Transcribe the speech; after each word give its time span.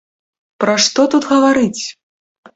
Пра 0.65 0.77
што 0.85 1.05
тут 1.15 1.29
гаварыць! 1.33 1.83